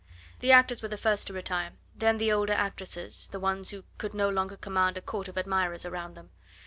[0.39, 4.15] The actors were the first to retire, then the older actresses, the ones who could
[4.15, 6.31] no longer command a court of admirers round them.